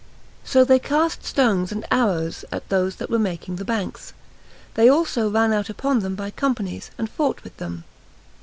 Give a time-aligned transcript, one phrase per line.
[0.43, 4.13] So they cast stones and arrows at those that were making the banks;
[4.73, 7.83] they also ran out upon them by companies, and fought with them.